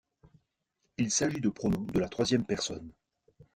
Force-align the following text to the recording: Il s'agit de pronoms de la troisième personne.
Il 0.97 1.11
s'agit 1.11 1.41
de 1.41 1.49
pronoms 1.49 1.83
de 1.83 1.99
la 1.99 2.09
troisième 2.09 2.43
personne. 2.47 2.91